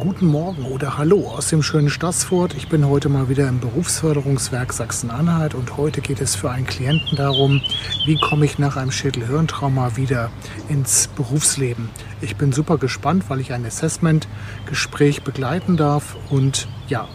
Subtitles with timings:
[0.00, 2.54] Guten Morgen oder Hallo aus dem schönen Stassfurt.
[2.54, 7.18] Ich bin heute mal wieder im Berufsförderungswerk Sachsen-Anhalt und heute geht es für einen Klienten
[7.18, 7.60] darum,
[8.06, 10.30] wie komme ich nach einem Schädel-Hirntrauma wieder
[10.70, 11.90] ins Berufsleben.
[12.22, 17.06] Ich bin super gespannt, weil ich ein Assessment-Gespräch begleiten darf und ja,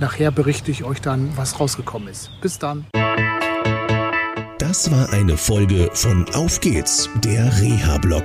[0.00, 2.32] nachher berichte ich euch dann, was rausgekommen ist.
[2.40, 2.84] Bis dann.
[4.58, 8.24] Das war eine Folge von Auf geht's, der Reha-Blog